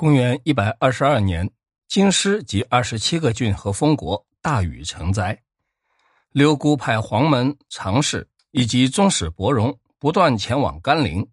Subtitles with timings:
[0.00, 1.50] 公元一百二十二年，
[1.86, 5.38] 京师及二十七个郡和封国大雨成灾。
[6.32, 11.28] 刘姑派黄门、常侍以及宗室伯荣不断前往甘陵。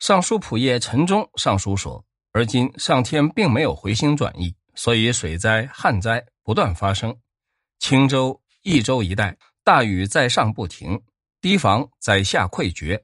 [0.00, 2.04] 尚书仆射陈忠上书说
[2.34, 7.16] ：“而今上天并没有回心转意，所以水灾、旱灾不断发生。
[7.78, 11.00] 青州、益州一带大雨在上不停，
[11.40, 12.98] 堤防在下溃决；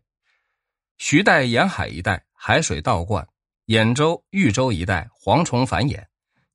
[0.99, 3.25] 徐代沿海一带海水倒灌。”
[3.67, 6.05] 兖州、豫州一带蝗虫繁衍，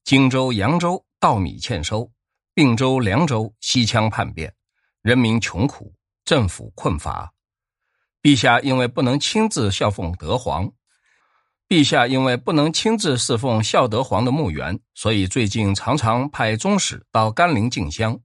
[0.03, 2.11] 荆州、扬州稻米欠收，
[2.53, 4.53] 并州、凉州西羌叛变，
[5.01, 5.91] 人民穷苦，
[6.23, 7.33] 政府困乏。
[8.21, 10.71] 陛下因为不能亲自效奉德皇，
[11.67, 18.19] 陛下因为不能亲自侍奉孝德皇的墓园，所以最近常常派宗室到甘陵进香。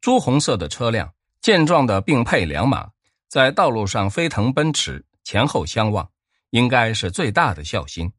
[0.00, 2.90] 朱红色的车辆，健壮的并配良马，
[3.26, 6.08] 在道路上飞腾奔驰，前后相望，
[6.50, 8.12] 应该是最大的孝心。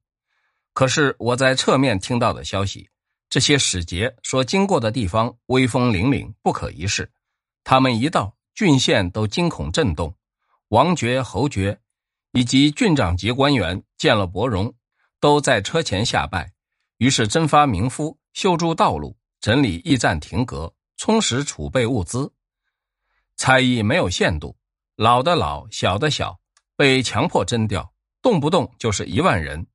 [0.73, 2.89] 可是我在侧面听到的消息，
[3.29, 7.11] 这些使节所经过的地方威风凛凛，不可一世。
[7.63, 10.15] 他们一到，郡县都惊恐震动。
[10.69, 11.79] 王爵、侯爵
[12.31, 14.73] 以及郡长级官员见了伯荣，
[15.19, 16.53] 都在车前下拜。
[16.97, 22.31] 于是征发民夫修筑道路，整理驿站亭阁，充实储备物资。
[23.35, 24.55] 差役没有限度，
[24.95, 26.39] 老的老，小的小，
[26.75, 29.67] 被强迫征调，动不动就是一万人。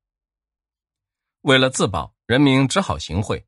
[1.47, 3.41] 为了自保，人民只好行贿，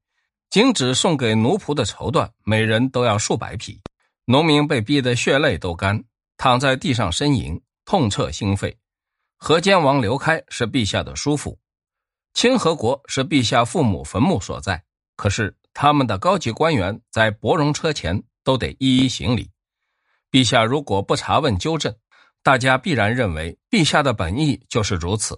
[0.49, 3.77] 仅只送给奴仆的绸缎，每人都要数百匹。
[4.23, 6.01] 农民被逼得血泪都干，
[6.37, 8.79] 躺在地上呻吟，痛彻心肺。
[9.35, 11.59] 河间王刘开是陛下的叔父，
[12.33, 14.81] 清河国是陛下父母坟墓所在。
[15.17, 19.51] 可是他们的高级官员在伯荣车前都得一一行礼。
[20.31, 21.93] 陛下如果不查问纠正，
[22.43, 25.37] 大家必然认为陛下的本意就是如此。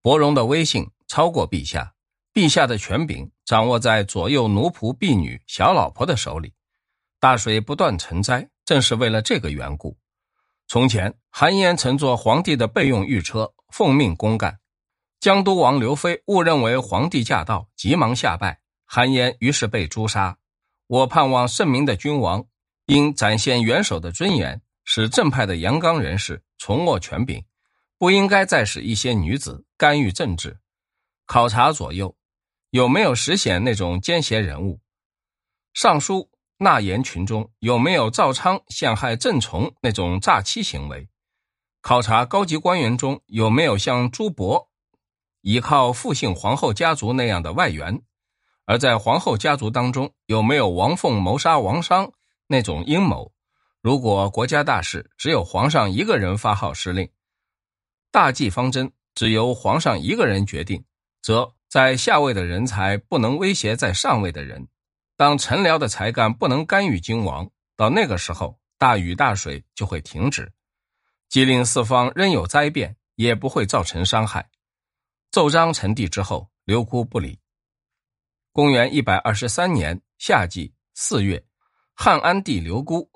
[0.00, 0.88] 伯荣的威信。
[1.08, 1.94] 超过陛下，
[2.32, 6.52] 陛下的权柄掌握在左右奴仆、婢女、小老婆的手里。
[7.18, 9.98] 大水不断成灾，正是为了这个缘故。
[10.68, 14.60] 从前，韩嫣乘坐皇帝的备用御车，奉命公干。
[15.18, 20.36] 江都王刘飞误认为皇帝驾到，急忙下拜，韩嫣于是被诛杀。
[20.86, 22.44] 我盼望圣明的君王
[22.86, 27.42] 应展现元首的尊严，使正派的阳刚人士重握权柄，
[27.98, 30.56] 不应该再使一些女子干预政治。
[31.28, 32.16] 考察左右，
[32.70, 34.80] 有没有实显那种奸邪人物？
[35.74, 41.06] 尚书纳言群中有没有赵昌陷害郑崇那种诈欺行为？
[41.82, 44.70] 考察高级官员中有没有像朱伯
[45.42, 48.00] 依靠复姓皇后家族那样的外援？
[48.64, 52.10] 而在皇后家族当中有没有王凤谋杀王商
[52.46, 53.34] 那种阴谋？
[53.82, 57.10] 如果国家大事只有皇上一个人发号施令，
[58.10, 60.82] 大计方针只由皇上一个人决定。
[61.22, 64.68] 则在下位的人才不能威胁在上位的人，
[65.16, 70.52] 当臣僚的才干不能干预君王，到那个时候，大雨大水就会停止，
[71.28, 74.48] 即令四方仍有灾变，也不会造成伤害。
[75.30, 77.38] 奏章成帝之后，刘姑不理。
[78.52, 81.44] 公元一百二十三年夏季四月，
[81.94, 83.10] 汉安帝刘姑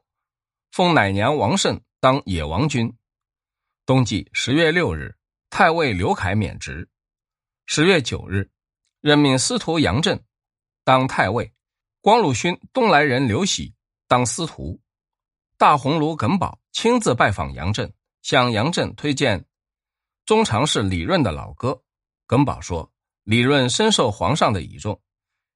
[0.70, 2.94] 封奶娘王慎当野王君。
[3.86, 5.16] 冬季十月六日，
[5.48, 6.88] 太尉刘凯免职。
[7.64, 8.50] 十月九日，
[9.00, 10.22] 任命司徒杨震
[10.84, 11.52] 当太尉，
[12.00, 13.72] 光禄勋东来人刘喜
[14.08, 14.80] 当司徒。
[15.56, 17.90] 大鸿胪耿宝亲自拜访杨震，
[18.20, 19.46] 向杨震推荐
[20.26, 21.82] 中常侍李润的老哥。
[22.26, 22.92] 耿宝说
[23.24, 25.00] ：“李润深受皇上的倚重，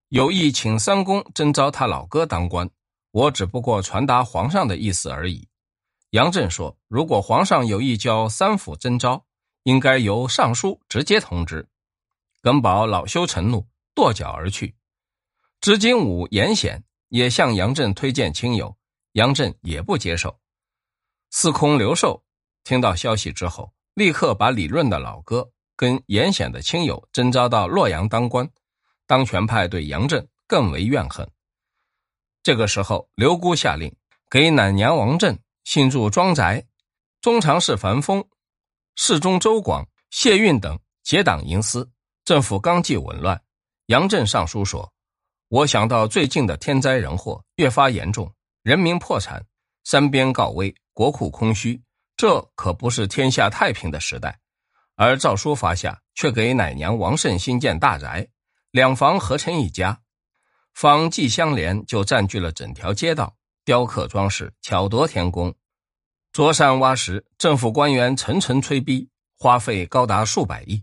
[0.08, 2.70] 有意请三公征召他老哥当官，
[3.10, 5.46] 我只不过传达皇上的意思而已。”
[6.10, 9.26] 杨震说：“如果皇上有意叫三府征召，
[9.64, 11.68] 应该由尚书直接通知。”
[12.46, 14.76] 耿宝恼羞成怒，跺脚而去。
[15.60, 18.76] 执金吾严显也向杨震推荐亲友，
[19.14, 20.38] 杨震也不接受。
[21.30, 22.22] 司空刘寿
[22.62, 28.48] 听到消息之后，立刻把李润的老哥跟严显的亲友征召到洛阳当官。
[29.08, 31.28] 当权派对杨震更为怨恨。
[32.44, 33.92] 这个时候，刘姑下令
[34.30, 36.64] 给奶娘王振新筑庄宅，
[37.20, 38.24] 中常侍樊丰、
[38.94, 41.90] 侍中周广、谢运等结党营私。
[42.26, 43.40] 政府纲纪紊乱，
[43.86, 44.92] 杨震上书说
[45.46, 48.34] ：“我想到最近的天灾人祸越发严重，
[48.64, 49.46] 人民破产，
[49.84, 51.80] 山边告危，国库空虚，
[52.16, 54.40] 这可不是天下太平的时代。”
[54.96, 58.26] 而诏书发下，却给奶娘王慎新建大宅，
[58.72, 60.00] 两房合成一家，
[60.74, 65.54] 房既相连，就占据了整条街道，雕刻装饰，巧夺天工，
[66.32, 69.08] 凿山挖石，政府官员层层催逼，
[69.38, 70.82] 花费高达数百亿。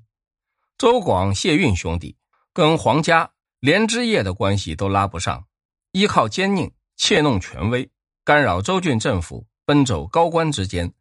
[0.78, 2.18] 周广、谢运兄弟
[2.52, 5.46] 跟皇家连枝叶的关系都拉不上，
[5.92, 7.90] 依靠奸佞窃弄权威，
[8.24, 10.94] 干扰州郡政府，奔走高官之间。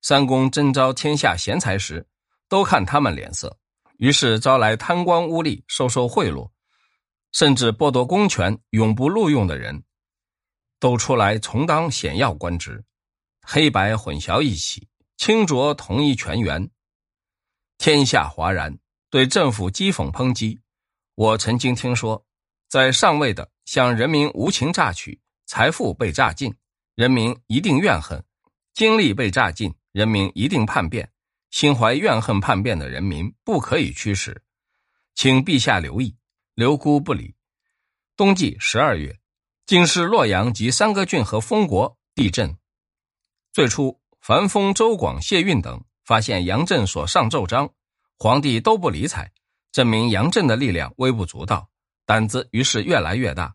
[0.00, 2.08] 三公征召天下贤才时，
[2.48, 3.56] 都看他们脸色，
[3.98, 6.50] 于是招来贪官污吏，收受贿赂，
[7.30, 9.84] 甚至剥夺公权、永不录用的人，
[10.80, 12.84] 都出来充当显要官职，
[13.42, 16.68] 黑白混淆一起，清浊同一泉源。
[17.78, 18.78] 天下哗然，
[19.12, 20.58] 对政府讥讽抨击。
[21.16, 22.24] 我曾经听说，
[22.66, 26.54] 在上位的向人民无情榨取，财富被榨尽，
[26.94, 28.18] 人民一定怨恨；
[28.72, 29.74] 精力被榨尽。
[29.92, 31.12] 人民一定叛变，
[31.50, 34.42] 心怀怨恨叛变的人民不可以驱使，
[35.14, 36.16] 请陛下留意。
[36.54, 37.34] 刘姑不理。
[38.16, 39.18] 冬季十二月，
[39.66, 42.56] 京师洛阳及三个郡和封国地震。
[43.52, 47.74] 最初，樊丰、周广、谢运等发现杨震所上奏章，
[48.18, 49.32] 皇帝都不理睬，
[49.72, 51.68] 证明杨震的力量微不足道，
[52.06, 53.54] 胆子于是越来越大。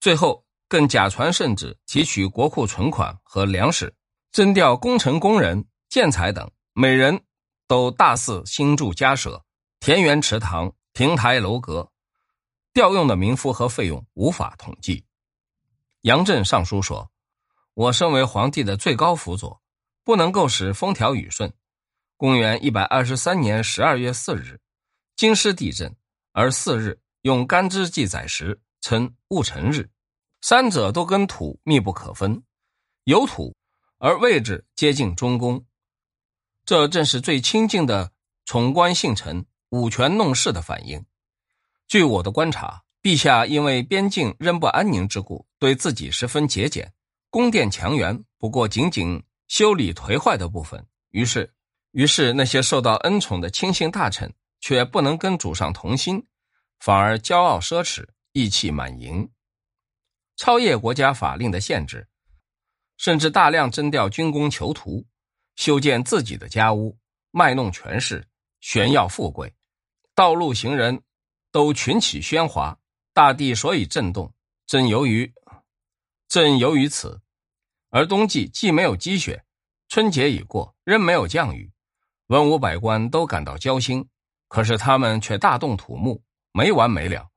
[0.00, 3.94] 最后，更假传圣旨，提取国库存款和粮食。
[4.30, 7.24] 征调工程工人、建材等，每人
[7.66, 9.42] 都大肆兴筑家舍、
[9.80, 11.90] 田园池塘、亭台楼阁，
[12.74, 15.04] 调用的民夫和费用无法统计。
[16.02, 17.10] 杨震上书说
[17.74, 19.60] ：“我身为皇帝的最高辅佐，
[20.04, 21.52] 不能够使风调雨顺。”
[22.18, 24.58] 公元一百二十三年十二月四日，
[25.14, 25.94] 京师地震，
[26.32, 29.88] 而四日用干支记载时称戊辰日，
[30.40, 32.42] 三者都跟土密不可分，
[33.04, 33.54] 有土。
[33.98, 35.64] 而位置接近中宫，
[36.64, 38.10] 这正是最亲近的
[38.44, 41.04] 宠官姓陈、武权弄事的反应。
[41.86, 46.92] 据我的观察，陛下因为边境仍不安宁之故，对自己十分节俭，
[47.30, 50.84] 宫殿墙垣不过仅仅修理颓坏的部分。
[51.10, 51.52] 于是，
[51.98, 56.24] 于是那些受到恩宠的亲信大臣却不能跟主上同心，
[56.78, 59.28] 反而骄傲奢侈、意气满盈，
[60.36, 62.06] 超越国家法令的限制。
[62.98, 65.04] 甚至大量征调军功囚徒，
[65.56, 66.96] 修建自己的家屋，
[67.32, 68.24] 卖弄权势，
[68.60, 69.52] 炫耀富贵，
[70.14, 71.02] 道路行人
[71.50, 72.78] 都群起喧哗，
[73.12, 74.32] 大地所以震动，
[74.68, 75.34] 正由于
[76.28, 77.20] 正由于此。
[77.88, 79.44] 而冬季既没有积雪，
[79.88, 81.68] 春节已过，仍没有降雨，
[82.28, 84.06] 文武百官都感到焦心，
[84.48, 86.22] 可是他们却大动土木，
[86.52, 87.28] 没完没了。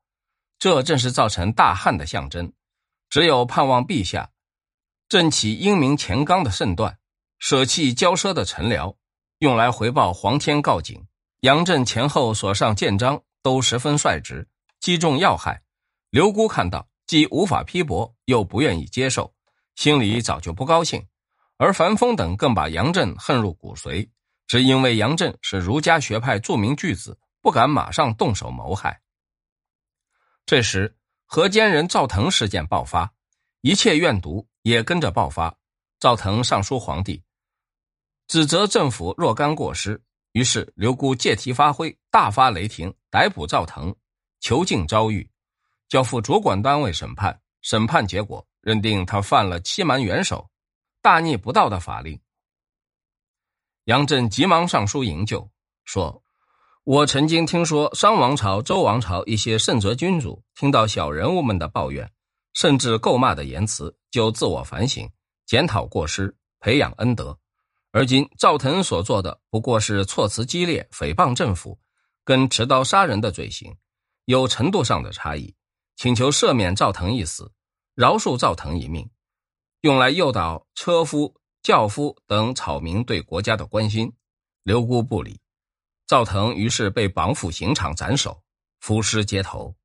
[0.59, 2.51] 这正是造成大旱的象征，
[3.09, 4.29] 只有盼望陛下。
[5.07, 6.99] 正起英明乾纲的圣断，
[7.39, 8.95] 舍弃骄奢的臣僚，
[9.39, 11.05] 用来回报皇天告警。
[11.39, 14.47] 杨震前后所上谏章都十分率直，
[14.81, 15.63] 击中要害。
[16.09, 19.33] 刘姑看到，既无法批驳，又不愿意接受，
[19.75, 21.07] 心里早就不高兴。
[21.57, 24.09] 而樊丰等更把杨震恨入骨髓，
[24.51, 29.01] 只因为杨震是儒家学派著名巨子，不敢马上动手谋害。
[30.45, 33.13] 这时，河间人赵腾事件爆发，
[33.62, 34.45] 一切怨毒。
[34.63, 35.56] 也跟着爆发。
[36.01, 37.24] 赵腾上书皇帝，
[38.27, 40.03] 指责政府若干过失。
[40.33, 43.95] 于是刘姑借题发挥，大发雷霆，逮捕赵腾，
[44.42, 45.27] 囚禁遭狱，
[45.88, 47.39] 交付主管单位审判。
[47.62, 50.50] 审判结果认定他犯了欺瞒元首、
[51.01, 52.19] 大逆不道的法令。
[53.86, 55.50] 杨震急忙上书营救，
[55.86, 56.22] 说
[56.86, 62.12] ：“我曾经听说商王朝、周王朝一些圣哲君主，听到小人物们的抱怨。”
[62.53, 65.10] 甚至诟骂的言辞，就自我反省、
[65.46, 67.38] 检讨过失、培养恩德。
[67.91, 71.79] 而今赵腾所做的，不过是措辞激烈、诽谤政府，
[72.25, 73.74] 跟持刀杀人的罪行
[74.25, 75.55] 有程度上的差异。
[75.96, 77.51] 请求赦免赵腾一死，
[77.96, 79.10] 饶恕赵腾一命，
[79.82, 84.13] 用来诱导车夫、轿夫等草民对国家的关心。
[84.63, 85.39] 刘姑不理，
[86.06, 88.44] 赵腾于是被绑赴刑场斩首，
[88.80, 89.75] 伏尸街头。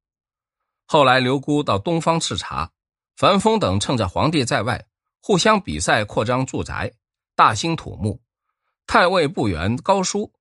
[0.87, 2.71] 后来，刘姑到东方视察，
[3.17, 4.87] 樊丰等趁着皇帝在外，
[5.21, 6.93] 互相比赛扩张住宅，
[7.35, 8.23] 大兴土木。
[8.87, 10.33] 太尉部员高舒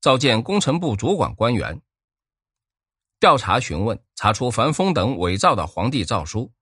[0.00, 1.82] 召见工程部主管官员，
[3.18, 6.52] 调查询问，查出樊丰等伪造的皇帝诏书。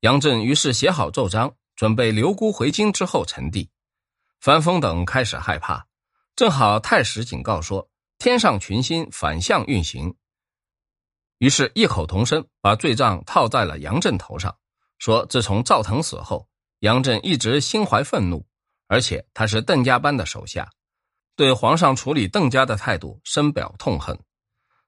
[0.00, 3.70] 杨震于是写好奏章，准备刘姑回京之后呈递。
[4.40, 5.86] 樊丰等开始害怕，
[6.34, 10.16] 正好太史警告说，天上群星反向运行。
[11.38, 14.58] 于是异口同声把罪状套在了杨震头上，
[14.98, 16.48] 说：“自从赵腾死后，
[16.80, 18.44] 杨震一直心怀愤怒，
[18.88, 20.68] 而且他是邓家班的手下，
[21.36, 24.18] 对皇上处理邓家的态度深表痛恨。”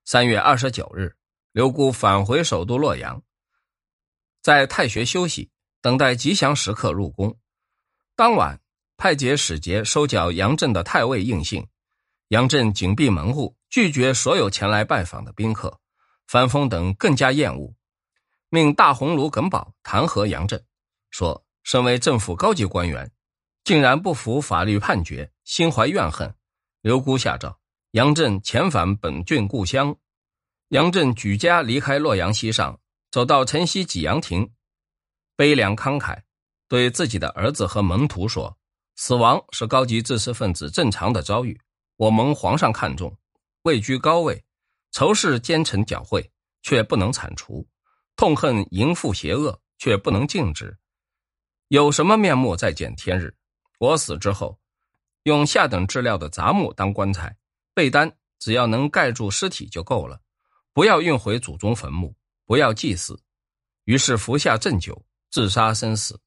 [0.05, 1.17] 三月二十九日，
[1.53, 3.23] 刘姑返回首都洛阳，
[4.43, 7.39] 在太学休息，等待吉祥时刻入宫。
[8.17, 8.61] 当晚，
[8.97, 11.67] 派遣使节收缴杨震的太尉印信，
[12.29, 15.79] 杨震紧闭门户，拒绝所有前来拜访的宾客。
[16.27, 17.75] 樊丰等更加厌恶，
[18.51, 20.65] 命大鸿胪耿宝弹劾杨震，
[21.11, 23.11] 说：“身为政府高级官员，
[23.65, 26.33] 竟然不服法律判决，心怀怨恨。”
[26.83, 27.59] 刘姑下诏，
[27.91, 29.97] 杨震遣返本郡故乡。
[30.69, 32.79] 杨震举家离开洛阳西上，
[33.11, 34.53] 走到城西济阳亭，
[35.41, 36.21] 悲凉慷慨，
[36.69, 38.55] 对自己的儿子和门徒说
[38.97, 41.59] ：“死亡是高级知识分子正常的遭遇，
[41.97, 43.17] 我蒙皇上看重，
[43.63, 44.45] 位居高位。”
[44.93, 46.29] 仇视奸臣狡秽，
[46.61, 47.67] 却不能铲除；
[48.17, 50.77] 痛恨淫妇邪恶，却不能禁止。
[51.69, 53.35] 有什么面目再见天日？
[53.79, 54.61] 我死之后，
[55.23, 57.35] 用下等质料的杂木当棺材，
[57.73, 60.21] 被单只要能盖住尸体就够了，
[60.75, 63.19] 不要运回祖宗坟墓，不要祭祀。
[63.85, 66.21] 于是服下鸩酒，自杀身死。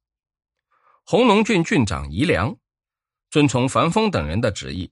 [1.05, 2.55] 弘农郡郡长宜良，
[3.29, 4.91] 遵从樊丰等人的旨意，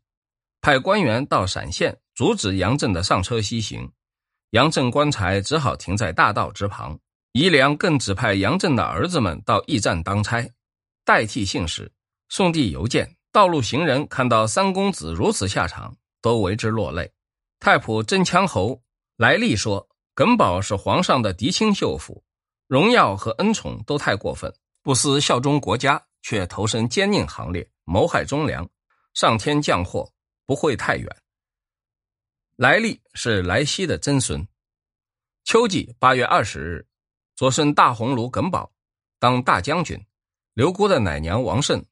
[0.61, 1.97] 派官员到陕县。
[2.13, 3.89] 阻止杨震的上车西行，
[4.49, 6.99] 杨震棺材只好停在大道之旁。
[7.31, 10.45] 宜良更指派杨震的儿子们到驿站当差，
[11.05, 11.91] 代替信使
[12.27, 13.15] 送递邮件。
[13.31, 17.11] 道路行人看到三公子如此下场，都为之落泪。
[17.61, 18.83] 太仆真枪侯
[19.15, 22.23] 来历说：“耿宝是皇上的嫡亲舅父，
[22.71, 24.49] 荣耀和恩宠都太过分，
[24.81, 28.65] 不思效忠国家，却投身奸佞行列，谋害忠良。
[29.13, 30.09] 上天降祸，
[30.45, 31.17] 不会太远。”
[32.55, 34.47] 来历是莱西的曾孙。
[35.43, 36.87] 秋季八月二十日，
[37.35, 38.71] 左孙大鸿胪耿宝
[39.19, 40.01] 当大将军，
[40.53, 41.85] 刘姑的奶娘王慎、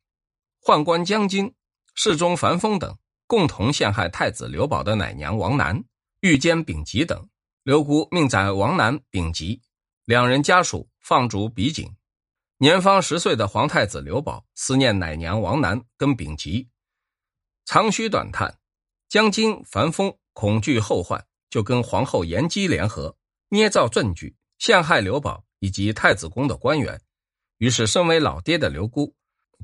[0.64, 1.54] 宦官江津、
[1.94, 5.84] 侍中樊丰等共同陷害太子刘宝的奶娘王楠、
[6.22, 7.28] 御监丙吉等。
[7.64, 9.62] 刘姑命斩王楠、丙吉，
[10.10, 11.96] 两人家属放逐比景。
[12.58, 16.68] 年方十岁的皇太子刘宝思念奶娘王楠跟丙吉，
[17.64, 18.58] 长吁短叹。
[19.08, 20.12] 江津、樊丰。
[20.34, 23.16] 恐惧后患，就跟皇后延姬联合，
[23.50, 27.00] 捏造证据陷害刘宝以及太子宫的官员。
[27.60, 29.14] 于是，身为老爹的刘姑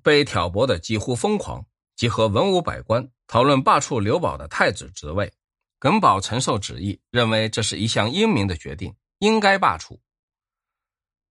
[0.04, 5.34] 被挑拨的几乎疯狂，集合文武百官讨论罢黜刘宝的太子职位。
[5.80, 9.98] 耿宝承受旨意，认为这是一项英明的决定，应该罢黜。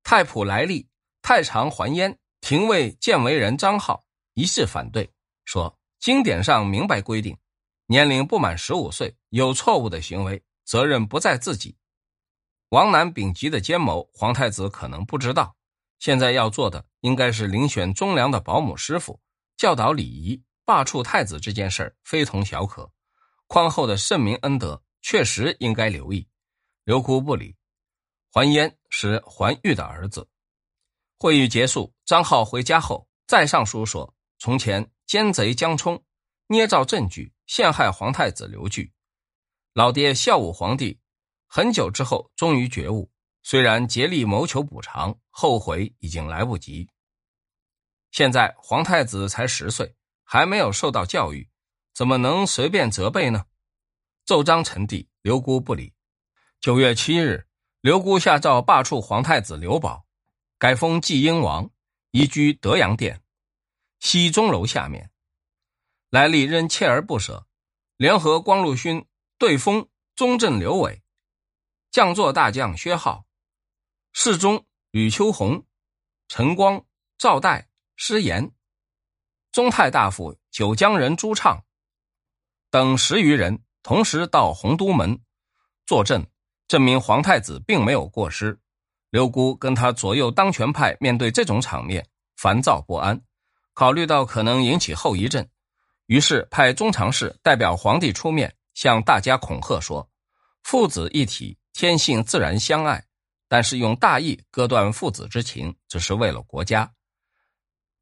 [0.04, 0.86] 太仆来历
[1.22, 5.10] 太常还焉廷尉建为人张浩一致反对，
[5.44, 7.36] 说经典上明白规定。
[7.86, 11.76] 年龄不满十五岁有错误的行为，责任不在自己。
[12.68, 15.56] 王楠、丙吉的奸谋，皇太子可能不知道。
[15.98, 19.18] 现在要做的，应该是遴选忠良的保姆师傅，
[19.56, 20.42] 教导礼仪。
[20.66, 22.90] 罢黜太子这件事儿非同小可，
[23.46, 26.26] 宽厚的圣明恩德确实应该留意。
[26.84, 27.54] 刘哭不理。
[28.34, 30.28] 桓淹是桓玉的儿子。
[31.20, 36.04] 会议结束，张浩回家后再上书说：从前奸贼江充
[36.48, 37.32] 捏造证据。
[37.46, 38.92] 陷害皇太子刘据，
[39.72, 40.98] 老爹孝武皇帝
[41.46, 43.08] 很久之后终于觉悟，
[43.44, 46.88] 虽然竭力谋求补偿，后悔已经来不及。
[48.10, 51.48] 现在皇太子才十岁，还没有受到教育，
[51.94, 53.44] 怎么能随便责备呢？
[54.24, 55.92] 奏章呈递，刘姑不理。
[56.60, 57.46] 九月七日，
[57.84, 60.06] 刘姑下诏罢黜皇太子刘宝，
[60.58, 61.70] 改封济阴王，
[62.12, 63.22] 移居德阳殿
[64.00, 65.10] 西钟楼下面。
[66.08, 67.46] 来历仍锲而不舍，
[67.98, 69.86] 联合光禄勋对封、
[70.16, 71.02] 宗正刘伟、
[71.90, 73.26] 将作大将薛浩、
[74.14, 75.66] 侍中吕秋红、
[76.28, 76.86] 陈光、
[77.18, 78.50] 赵代、施炎、
[79.52, 81.62] 宗太大夫九江人朱畅
[82.70, 85.22] 等十余人，同时到洪都门
[85.84, 86.26] 作证，
[86.74, 88.58] 证明皇太子并没有过失。
[89.10, 92.04] 刘姑跟他左右当权派面对这种场面，
[92.34, 93.22] 烦躁不安，
[93.74, 95.46] 考虑到可能引起后遗症。
[96.06, 100.10] 于是派中常侍代表皇帝出面，向大家恐吓说
[100.64, 103.04] ：“父子一体，天性自然相爱，
[103.46, 106.90] 但是用大义割断父子之情，只是为了国家。”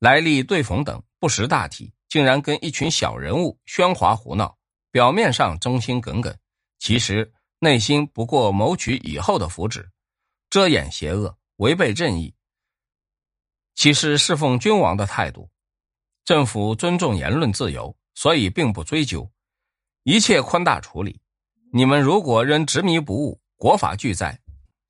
[0.00, 4.56] 来历对冯等不识大体，竟然跟一群小人物喧哗胡闹，
[4.90, 6.34] 表面上忠心耿耿，
[6.78, 7.30] 其实
[7.64, 9.86] 内心不过谋取以后的福祉，
[10.50, 12.34] 遮掩邪恶，违背正义，
[13.76, 15.48] 其实侍奉君王的态度。
[16.24, 19.30] 政府尊重言论自由，所以并不追究，
[20.02, 21.20] 一切宽大处理。
[21.72, 24.36] 你们如果仍执迷不悟，国法俱在。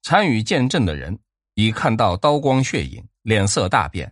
[0.01, 1.21] 参与见证的人
[1.53, 4.11] 已看到刀光血影，脸色大变。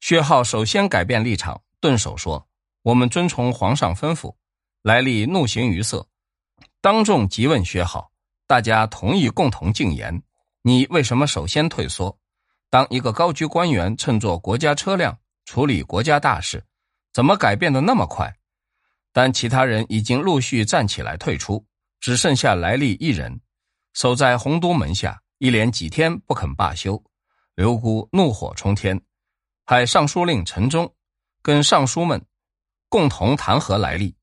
[0.00, 2.48] 薛浩首先改变立场，顿首说
[2.82, 4.34] ：“我们遵从皇上吩咐。”
[4.82, 6.08] 来历怒形于色，
[6.80, 8.10] 当众急问薛浩
[8.46, 10.22] ：“大家同意共同进言，
[10.62, 12.18] 你为什么首先退缩？
[12.68, 16.64] 当一个高级官员乘坐国家车辆。”处理国家大事，
[17.12, 18.32] 怎么改变的那么快？
[19.12, 21.66] 但其他人已经陆续站起来退出，
[21.98, 23.40] 只剩下来历一人。
[23.92, 27.02] 守在洪都门下，一连几天不肯罢休。
[27.56, 29.02] 刘姑怒火冲天，
[29.66, 30.94] 派尚书令陈忠
[31.42, 32.24] 跟尚书们
[32.88, 34.14] 共同弹劾来历。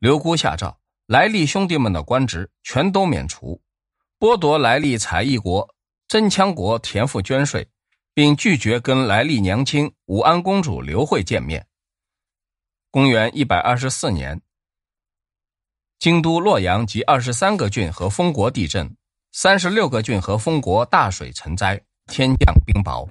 [0.00, 0.79] 刘姑下诏，
[1.10, 3.60] 来历兄弟们的官职全都免除，
[4.20, 5.68] 剥夺来历采邑国、
[6.06, 7.66] 真羌国田赋捐税，
[8.14, 11.66] 并拒绝跟来历娘亲武安公主刘惠见面。
[12.92, 14.40] 公元一百二十四年。
[15.98, 18.96] 京都、洛阳及二十三个郡和封国地震，
[19.32, 23.10] 三十六个郡和封国大水成灾，天降冰雹。